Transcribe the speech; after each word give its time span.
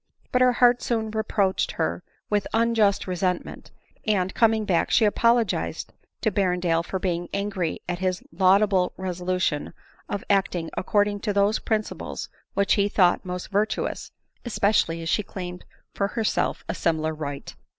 But 0.31 0.41
her 0.41 0.53
heart 0.53 0.81
soon 0.81 1.11
reproached 1.11 1.73
her 1.73 2.01
with 2.27 2.47
unjust 2.55 3.05
resent 3.05 3.45
ment; 3.45 3.69
and, 4.07 4.33
coming 4.33 4.65
back, 4.65 4.89
she 4.89 5.05
apologized 5.05 5.93
to 6.21 6.31
Berrendale 6.31 6.81
for 6.83 6.97
being 6.97 7.29
angry 7.35 7.83
at 7.87 7.99
his 7.99 8.23
laudable 8.31 8.93
resolution 8.97 9.75
of 10.09 10.23
acting 10.27 10.71
accord 10.75 11.07
ing 11.09 11.19
to 11.19 11.33
those 11.33 11.59
principles 11.59 12.29
which 12.55 12.73
he 12.73 12.89
thought 12.89 13.23
most 13.23 13.51
virtuous, 13.51 14.11
especially 14.43 15.03
as 15.03 15.09
she 15.09 15.21
claimed 15.21 15.65
for 15.93 16.07
herself 16.07 16.63
a 16.67 16.73
similar 16.73 17.13
right. 17.13 17.53